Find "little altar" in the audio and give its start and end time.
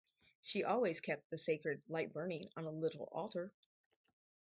2.71-3.53